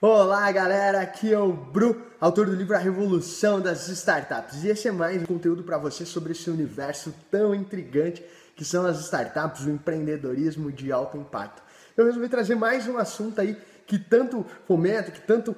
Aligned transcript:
Olá 0.00 0.50
galera, 0.50 1.00
aqui 1.00 1.32
é 1.32 1.38
o 1.38 1.52
Bru, 1.52 2.02
autor 2.20 2.46
do 2.46 2.54
livro 2.54 2.74
A 2.74 2.78
Revolução 2.78 3.60
das 3.60 3.88
Startups. 3.88 4.62
E 4.62 4.68
esse 4.68 4.88
é 4.88 4.92
mais 4.92 5.22
um 5.22 5.24
conteúdo 5.24 5.62
para 5.62 5.78
você 5.78 6.04
sobre 6.04 6.32
esse 6.32 6.50
universo 6.50 7.14
tão 7.30 7.54
intrigante 7.54 8.22
que 8.56 8.64
são 8.64 8.84
as 8.84 9.00
startups, 9.00 9.64
o 9.64 9.70
empreendedorismo 9.70 10.70
de 10.70 10.92
alto 10.92 11.16
impacto. 11.16 11.62
Eu 11.96 12.06
resolvi 12.06 12.28
trazer 12.28 12.56
mais 12.56 12.86
um 12.88 12.98
assunto 12.98 13.40
aí 13.40 13.56
que 13.86 13.98
tanto 13.98 14.44
fomenta, 14.66 15.10
que 15.10 15.20
tanto 15.20 15.56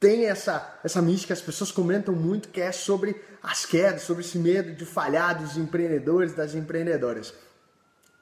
tem 0.00 0.24
essa, 0.24 0.80
essa 0.82 1.00
mística, 1.00 1.34
as 1.34 1.42
pessoas 1.42 1.70
comentam 1.70 2.14
muito, 2.14 2.48
que 2.48 2.60
é 2.60 2.72
sobre 2.72 3.14
as 3.42 3.64
quedas, 3.66 4.02
sobre 4.02 4.24
esse 4.24 4.38
medo 4.38 4.72
de 4.72 4.84
falhar 4.84 5.38
dos 5.40 5.56
empreendedores, 5.56 6.34
das 6.34 6.54
empreendedoras. 6.54 7.32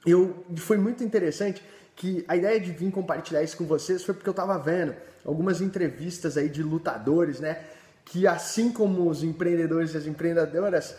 Eu, 0.05 0.45
foi 0.57 0.79
muito 0.79 1.05
interessante 1.05 1.63
que 1.95 2.25
a 2.27 2.37
ideia 2.37 2.59
de 2.59 2.73
vir 2.73 2.91
compartilhar 2.91 3.43
isso 3.43 3.57
com 3.57 3.67
vocês 3.67 4.03
foi 4.03 4.15
porque 4.15 4.29
eu 4.29 4.33
estava 4.33 4.59
vendo 4.59 4.95
algumas 5.25 5.61
entrevistas 5.61 6.37
aí 6.37 6.49
de 6.49 6.63
lutadores, 6.63 7.41
né? 7.41 7.63
Que 8.05 8.27
assim 8.27 8.73
como 8.73 9.09
os 9.09 9.23
empreendedores 9.23 9.93
e 9.93 9.99
as 9.99 10.07
empreendedoras, 10.07 10.95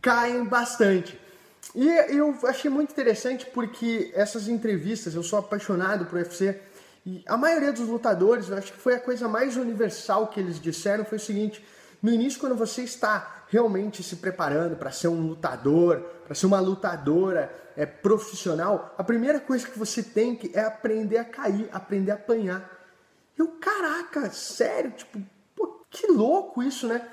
caem 0.00 0.44
bastante. 0.44 1.18
E 1.74 1.88
eu 2.14 2.36
achei 2.44 2.70
muito 2.70 2.90
interessante 2.90 3.46
porque 3.46 4.12
essas 4.14 4.48
entrevistas, 4.48 5.14
eu 5.14 5.22
sou 5.22 5.38
apaixonado 5.38 6.04
por 6.04 6.16
UFC, 6.16 6.58
e 7.06 7.22
a 7.26 7.36
maioria 7.36 7.72
dos 7.72 7.88
lutadores, 7.88 8.48
eu 8.48 8.56
acho 8.56 8.72
que 8.72 8.78
foi 8.78 8.94
a 8.94 9.00
coisa 9.00 9.26
mais 9.26 9.56
universal 9.56 10.28
que 10.28 10.38
eles 10.38 10.60
disseram, 10.60 11.04
foi 11.04 11.18
o 11.18 11.20
seguinte, 11.20 11.64
no 12.02 12.10
início 12.10 12.40
quando 12.40 12.56
você 12.56 12.82
está 12.82 13.44
realmente 13.48 14.02
se 14.02 14.16
preparando 14.16 14.76
para 14.76 14.90
ser 14.90 15.08
um 15.08 15.26
lutador, 15.26 16.00
para 16.24 16.34
ser 16.34 16.46
uma 16.46 16.58
lutadora 16.58 17.52
é, 17.76 17.86
profissional, 17.86 18.94
a 18.98 19.04
primeira 19.04 19.38
coisa 19.38 19.66
que 19.68 19.78
você 19.78 20.02
tem 20.02 20.34
que 20.34 20.50
é 20.52 20.64
aprender 20.64 21.18
a 21.18 21.24
cair, 21.24 21.68
aprender 21.72 22.10
a 22.10 22.14
apanhar. 22.14 22.68
Eu, 23.38 23.48
caraca, 23.60 24.30
sério, 24.30 24.90
tipo, 24.90 25.20
pô, 25.54 25.84
que 25.88 26.06
louco 26.08 26.62
isso, 26.62 26.88
né? 26.88 27.08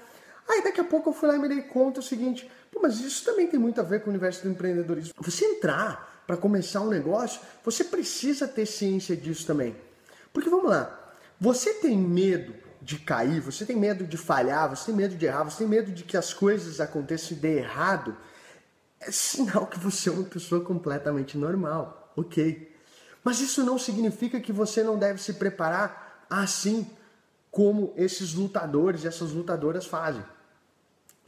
Aí 0.47 0.63
daqui 0.63 0.81
a 0.81 0.83
pouco 0.83 1.09
eu 1.09 1.13
fui 1.13 1.29
lá 1.29 1.35
e 1.35 1.39
me 1.39 1.47
dei 1.47 1.61
conta 1.61 1.99
o 1.99 2.03
seguinte, 2.03 2.49
pô, 2.71 2.79
mas 2.81 2.99
isso 2.99 3.23
também 3.23 3.47
tem 3.47 3.59
muito 3.59 3.79
a 3.79 3.83
ver 3.83 4.01
com 4.01 4.07
o 4.07 4.09
universo 4.09 4.43
do 4.43 4.49
empreendedorismo. 4.49 5.13
Você 5.19 5.45
entrar 5.45 6.23
para 6.25 6.35
começar 6.35 6.81
um 6.81 6.89
negócio, 6.89 7.41
você 7.63 7.83
precisa 7.83 8.47
ter 8.47 8.65
ciência 8.65 9.15
disso 9.15 9.45
também. 9.45 9.75
Porque 10.33 10.49
vamos 10.49 10.69
lá, 10.69 11.13
você 11.39 11.75
tem 11.75 11.97
medo 11.97 12.68
de 12.81 12.97
cair, 12.97 13.41
você 13.41 13.65
tem 13.65 13.75
medo 13.75 14.05
de 14.05 14.17
falhar, 14.17 14.69
você 14.69 14.87
tem 14.87 14.95
medo 14.95 15.15
de 15.15 15.25
errar, 15.25 15.43
você 15.43 15.59
tem 15.59 15.67
medo 15.67 15.91
de 15.91 16.03
que 16.03 16.15
as 16.15 16.33
coisas 16.33 16.79
aconteçam 16.79 17.37
e 17.37 17.39
dê 17.39 17.57
errado, 17.57 18.15
é 18.99 19.11
sinal 19.11 19.67
que 19.67 19.79
você 19.79 20.09
é 20.09 20.11
uma 20.11 20.23
pessoa 20.23 20.63
completamente 20.63 21.37
normal, 21.37 22.13
ok? 22.15 22.75
Mas 23.23 23.39
isso 23.39 23.63
não 23.63 23.77
significa 23.77 24.39
que 24.39 24.51
você 24.51 24.83
não 24.83 24.97
deve 24.97 25.21
se 25.21 25.33
preparar 25.33 26.25
assim 26.29 26.89
como 27.51 27.93
esses 27.97 28.33
lutadores 28.33 29.03
e 29.03 29.07
essas 29.07 29.31
lutadoras 29.31 29.85
fazem. 29.85 30.23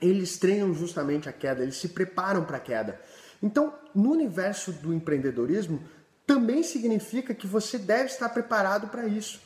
Eles 0.01 0.37
treinam 0.37 0.73
justamente 0.73 1.29
a 1.29 1.33
queda, 1.33 1.63
eles 1.63 1.75
se 1.75 1.89
preparam 1.89 2.43
para 2.43 2.57
a 2.57 2.61
queda. 2.61 2.99
Então, 3.41 3.73
no 3.93 4.11
universo 4.11 4.71
do 4.71 4.93
empreendedorismo, 4.93 5.81
também 6.25 6.63
significa 6.63 7.33
que 7.33 7.47
você 7.47 7.77
deve 7.77 8.05
estar 8.05 8.29
preparado 8.29 8.87
para 8.87 9.07
isso. 9.07 9.41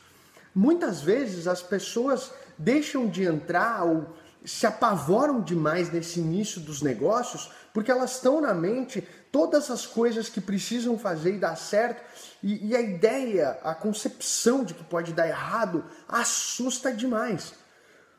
Muitas 0.58 1.02
vezes 1.02 1.46
as 1.46 1.60
pessoas 1.60 2.32
deixam 2.56 3.06
de 3.06 3.24
entrar 3.24 3.84
ou 3.84 4.06
se 4.42 4.66
apavoram 4.66 5.42
demais 5.42 5.92
nesse 5.92 6.18
início 6.18 6.62
dos 6.62 6.80
negócios 6.80 7.50
porque 7.74 7.90
elas 7.90 8.12
estão 8.12 8.40
na 8.40 8.54
mente 8.54 9.06
todas 9.30 9.70
as 9.70 9.84
coisas 9.84 10.30
que 10.30 10.40
precisam 10.40 10.98
fazer 10.98 11.34
e 11.34 11.38
dar 11.38 11.56
certo 11.56 12.02
e, 12.42 12.68
e 12.68 12.74
a 12.74 12.80
ideia, 12.80 13.58
a 13.62 13.74
concepção 13.74 14.64
de 14.64 14.72
que 14.72 14.82
pode 14.82 15.12
dar 15.12 15.28
errado 15.28 15.84
assusta 16.08 16.90
demais. 16.90 17.52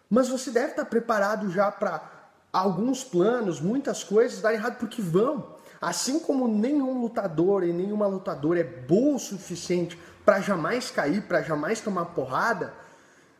Mas 0.08 0.30
você 0.30 0.52
deve 0.52 0.73
estar 0.73 0.85
preparado 0.85 1.49
já 1.49 1.71
para 1.71 2.30
alguns 2.53 3.03
planos, 3.03 3.59
muitas 3.59 4.03
coisas 4.03 4.41
dar 4.41 4.53
errado 4.53 4.77
porque 4.77 5.02
vão. 5.02 5.57
Assim 5.82 6.20
como 6.20 6.48
nenhum 6.48 7.02
lutador 7.02 7.64
e 7.64 7.71
nenhuma 7.71 8.08
lutadora 8.08 8.60
é 8.60 8.64
boa 8.64 9.15
o 9.15 9.20
suficiente 9.20 9.98
para 10.26 10.42
jamais 10.42 10.92
cair, 10.92 11.21
para 11.21 11.42
jamais 11.42 11.80
tomar 11.80 12.05
porrada, 12.08 12.73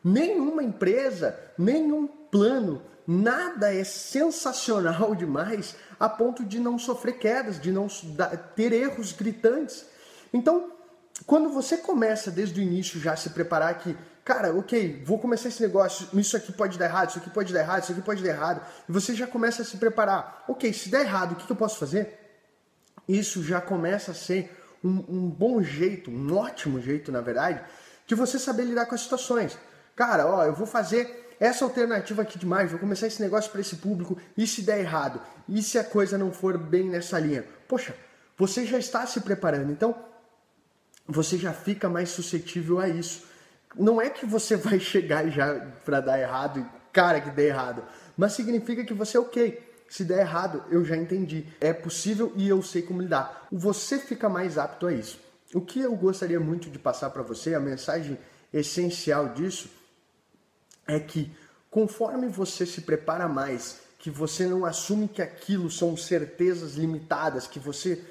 nenhuma 0.04 0.64
empresa, 0.64 1.38
nenhum 1.58 2.08
plano, 2.08 2.82
nada 3.06 3.74
é 3.74 3.84
sensacional 3.84 5.16
demais 5.16 5.76
a 6.00 6.08
ponto 6.08 6.46
de 6.46 6.60
não 6.60 6.78
sofrer 6.78 7.18
quedas, 7.18 7.60
de 7.60 7.72
não 7.72 7.88
ter 8.56 8.72
erros 8.72 9.12
gritantes. 9.12 9.86
Então, 10.32 10.72
quando 11.26 11.50
você 11.50 11.78
começa 11.78 12.30
desde 12.30 12.60
o 12.60 12.64
início 12.64 13.00
já 13.00 13.14
a 13.14 13.18
se 13.18 13.32
preparar 13.32 13.80
que, 13.80 13.98
cara, 14.24 14.56
ok, 14.56 15.04
vou 15.06 15.18
começar 15.18 15.48
esse 15.48 15.62
negócio, 15.62 16.08
isso 16.14 16.38
aqui 16.38 16.52
pode 16.52 16.78
dar 16.78 16.86
errado, 16.86 17.10
isso 17.10 17.20
aqui 17.20 17.30
pode 17.30 17.52
dar 17.52 17.62
errado, 17.62 17.84
isso 17.84 17.92
aqui 17.92 18.02
pode 18.02 18.24
dar 18.24 18.30
errado, 18.30 18.62
e 18.88 18.92
você 18.92 19.16
já 19.16 19.26
começa 19.26 19.62
a 19.62 19.66
se 19.66 19.78
preparar, 19.78 20.46
ok, 20.48 20.72
se 20.72 20.90
der 20.90 21.02
errado, 21.02 21.32
o 21.32 21.36
que 21.36 21.50
eu 21.50 21.56
posso 21.56 21.78
fazer? 21.78 22.27
Isso 23.08 23.44
já 23.44 23.62
começa 23.62 24.12
a 24.12 24.16
ser 24.16 24.52
um, 24.84 25.04
um, 25.08 25.30
bom 25.30 25.62
jeito, 25.62 26.12
um 26.12 26.36
ótimo 26.36 26.80
jeito, 26.82 27.12
na 27.12 27.22
verdade, 27.22 27.62
de 28.06 28.16
você 28.16 28.38
saber 28.38 28.66
lidar 28.66 28.86
com 28.86 28.96
as 28.96 29.02
situações. 29.02 29.58
Cara, 29.96 30.28
ó, 30.28 30.46
eu 30.46 30.54
vou 30.54 30.68
fazer 30.68 31.36
essa 31.40 31.64
alternativa 31.64 32.22
aqui 32.22 32.38
demais, 32.38 32.72
vou 32.72 32.80
começar 32.80 33.08
esse 33.08 33.22
negócio 33.22 33.52
para 33.52 33.62
esse 33.62 33.78
público, 33.78 34.18
e 34.36 34.46
se 34.48 34.62
der 34.62 34.80
errado? 34.80 35.22
E 35.48 35.62
se 35.62 35.78
a 35.78 35.84
coisa 35.84 36.18
não 36.18 36.32
for 36.32 36.58
bem 36.58 36.90
nessa 36.90 37.20
linha? 37.20 37.46
Poxa, 37.68 37.96
você 38.38 38.66
já 38.66 38.78
está 38.78 39.06
se 39.06 39.22
preparando, 39.22 39.72
então 39.72 39.96
você 41.08 41.38
já 41.38 41.54
fica 41.54 41.88
mais 41.88 42.10
suscetível 42.10 42.80
a 42.80 42.90
isso. 42.90 43.26
Não 43.76 44.02
é 44.02 44.10
que 44.10 44.26
você 44.26 44.56
vai 44.58 44.80
chegar 44.80 45.30
já 45.30 45.56
para 45.86 46.02
dar 46.02 46.20
errado, 46.20 46.68
cara 46.92 47.22
que 47.22 47.30
dê 47.30 47.48
errado, 47.48 47.84
mas 48.18 48.34
significa 48.34 48.84
que 48.84 48.94
você, 48.94 49.18
ok, 49.18 49.67
se 49.90 50.04
der 50.04 50.20
errado, 50.20 50.64
eu 50.70 50.84
já 50.84 50.96
entendi. 50.96 51.46
É 51.60 51.74
possível 51.74 52.32
e 52.36 52.48
eu 52.48 52.62
sei 52.62 52.82
como 52.82 53.02
lidar. 53.02 53.48
Você 53.52 53.98
fica 54.00 54.28
mais 54.28 54.58
apto 54.58 54.88
a 54.88 54.94
isso. 54.94 55.20
O 55.54 55.62
que 55.62 55.80
eu 55.80 55.96
gostaria 55.96 56.40
muito 56.40 56.70
de 56.70 56.78
passar 56.78 57.10
para 57.10 57.24
você, 57.24 57.56
a 57.56 57.60
mensagem 57.60 58.18
essencial 58.54 59.30
disso, 59.30 59.70
é 60.86 61.00
que 61.00 61.32
conforme 61.70 62.28
você 62.28 62.66
se 62.66 62.82
prepara 62.82 63.28
mais, 63.28 63.80
que 64.00 64.10
você 64.10 64.46
não 64.46 64.66
assume 64.66 65.08
que 65.08 65.22
aquilo 65.22 65.70
são 65.72 65.96
certezas 65.96 66.76
limitadas, 66.76 67.48
que 67.48 67.60
você 67.60 68.04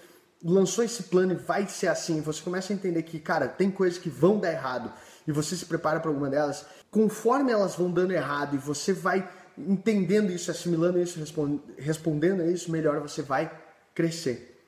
lançou 0.43 0.85
esse 0.85 1.05
plano 1.05 1.33
e 1.33 1.37
vai 1.37 1.67
ser 1.67 1.89
assim, 1.89 2.21
você 2.21 2.43
começa 2.43 2.73
a 2.73 2.77
entender 2.77 3.03
que, 3.03 3.19
cara, 3.19 3.49
tem 3.49 3.71
coisas 3.71 3.99
que 3.99 4.09
vão 4.09 4.39
dar 4.39 4.53
errado 4.53 4.93
e 5.27 5.33
você 5.33 5.57
se 5.57 5.65
prepara 5.65 6.01
para 6.01 6.11
alguma 6.11 6.31
delas, 6.31 6.67
conforme 6.91 7.53
elas 7.53 7.75
vão 7.75 7.91
dando 7.91 8.13
errado 8.13 8.55
e 8.55 8.59
você 8.59 8.93
vai 8.93 9.29
entendendo 9.59 10.31
isso, 10.31 10.51
assimilando 10.51 11.01
isso, 11.01 11.19
respondendo 11.79 12.43
a 12.43 12.47
isso, 12.47 12.71
melhor 12.71 13.01
você 13.01 13.23
vai 13.23 13.51
crescer. 13.95 14.61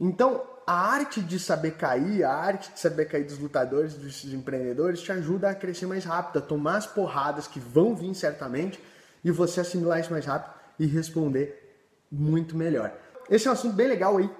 Então, 0.00 0.42
a 0.66 0.72
arte 0.72 1.20
de 1.20 1.38
saber 1.38 1.72
cair, 1.72 2.24
a 2.24 2.32
arte 2.32 2.72
de 2.72 2.80
saber 2.80 3.06
cair 3.06 3.24
dos 3.24 3.38
lutadores, 3.38 3.94
dos 3.94 4.24
empreendedores, 4.32 5.00
te 5.00 5.12
ajuda 5.12 5.50
a 5.50 5.54
crescer 5.54 5.86
mais 5.86 6.04
rápido, 6.04 6.38
a 6.38 6.42
tomar 6.42 6.76
as 6.76 6.86
porradas 6.86 7.46
que 7.46 7.60
vão 7.60 7.94
vir 7.94 8.14
certamente 8.14 8.80
e 9.22 9.30
você 9.30 9.60
assimilar 9.60 10.00
isso 10.00 10.10
mais 10.10 10.24
rápido 10.24 10.54
e 10.78 10.86
responder 10.86 11.76
muito 12.10 12.56
melhor. 12.56 12.92
Esse 13.28 13.46
é 13.46 13.50
um 13.50 13.54
assunto 13.54 13.74
bem 13.74 13.88
legal 13.88 14.16
aí, 14.16 14.30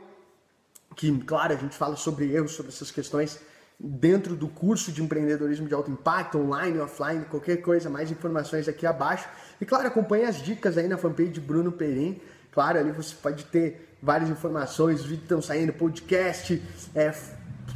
que, 0.97 1.17
claro, 1.25 1.53
a 1.53 1.57
gente 1.57 1.77
fala 1.77 1.97
sobre 1.97 2.33
erros, 2.33 2.53
sobre 2.53 2.73
essas 2.73 2.91
questões 2.91 3.39
dentro 3.79 4.35
do 4.35 4.49
curso 4.49 4.93
de 4.93 5.03
empreendedorismo 5.03 5.67
de 5.67 5.75
alto 5.75 5.91
impacto, 5.91 6.39
online, 6.39 6.79
offline, 6.79 7.25
qualquer 7.25 7.59
coisa, 7.59 7.91
mais 7.91 8.11
informações 8.11 8.69
aqui 8.69 8.87
abaixo. 8.87 9.29
E 9.61 9.65
claro, 9.65 9.87
acompanhe 9.87 10.25
as 10.25 10.37
dicas 10.37 10.79
aí 10.79 10.89
na 10.89 10.97
fanpage 10.97 11.41
Bruno 11.41 11.73
Perim. 11.73 12.21
Claro, 12.53 12.79
ali 12.79 12.93
você 12.93 13.15
pode 13.21 13.45
ter 13.47 13.97
várias 14.01 14.31
informações, 14.31 15.03
vídeos 15.03 15.23
estão 15.23 15.43
saindo, 15.43 15.73
podcast, 15.73 16.63
é, 16.95 17.13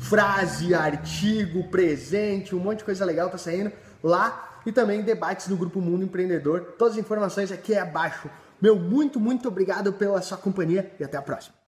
frase, 0.00 0.74
artigo, 0.74 1.68
presente, 1.68 2.54
um 2.54 2.60
monte 2.60 2.78
de 2.78 2.84
coisa 2.84 3.04
legal 3.04 3.26
está 3.26 3.38
saindo 3.38 3.72
lá 4.02 4.60
e 4.64 4.72
também 4.72 5.02
debates 5.02 5.48
no 5.48 5.56
grupo 5.56 5.80
Mundo 5.80 6.04
Empreendedor. 6.04 6.74
Todas 6.78 6.94
as 6.94 7.00
informações 7.00 7.50
aqui 7.50 7.74
abaixo. 7.74 8.30
Meu 8.60 8.76
muito, 8.76 9.18
muito 9.18 9.48
obrigado 9.48 9.92
pela 9.92 10.20
sua 10.20 10.36
companhia 10.36 10.92
e 10.98 11.04
até 11.04 11.16
a 11.16 11.22
próxima. 11.22 11.54